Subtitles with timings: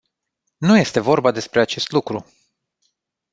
[0.57, 2.25] Nu este vorba despre acest lucru!